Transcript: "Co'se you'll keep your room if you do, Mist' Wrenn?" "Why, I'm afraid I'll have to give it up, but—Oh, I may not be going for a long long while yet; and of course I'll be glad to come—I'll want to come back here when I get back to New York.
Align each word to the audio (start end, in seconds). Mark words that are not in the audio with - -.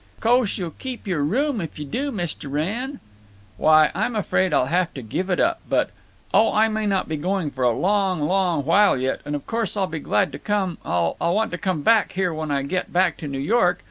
"Co'se 0.19 0.57
you'll 0.57 0.71
keep 0.71 1.05
your 1.05 1.23
room 1.23 1.61
if 1.61 1.77
you 1.77 1.85
do, 1.85 2.11
Mist' 2.11 2.43
Wrenn?" 2.43 2.99
"Why, 3.57 3.91
I'm 3.93 4.15
afraid 4.15 4.51
I'll 4.51 4.65
have 4.65 4.91
to 4.95 5.03
give 5.03 5.29
it 5.29 5.39
up, 5.39 5.61
but—Oh, 5.69 6.51
I 6.51 6.69
may 6.69 6.87
not 6.87 7.07
be 7.07 7.17
going 7.17 7.51
for 7.51 7.63
a 7.63 7.69
long 7.77 8.19
long 8.19 8.65
while 8.65 8.97
yet; 8.97 9.21
and 9.25 9.35
of 9.35 9.45
course 9.45 9.77
I'll 9.77 9.85
be 9.85 9.99
glad 9.99 10.31
to 10.31 10.39
come—I'll 10.39 11.17
want 11.19 11.51
to 11.51 11.57
come 11.59 11.83
back 11.83 12.13
here 12.13 12.33
when 12.33 12.49
I 12.49 12.63
get 12.63 12.91
back 12.91 13.15
to 13.17 13.27
New 13.27 13.37
York. 13.37 13.79